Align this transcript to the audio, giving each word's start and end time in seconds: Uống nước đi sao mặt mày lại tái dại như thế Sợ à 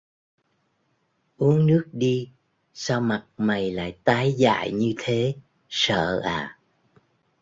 Uống 1.37 1.65
nước 1.67 1.87
đi 1.91 2.29
sao 2.73 3.01
mặt 3.01 3.25
mày 3.37 3.71
lại 3.71 3.97
tái 4.03 4.33
dại 4.37 4.71
như 4.71 4.93
thế 4.99 5.33
Sợ 5.69 6.21
à 6.23 6.59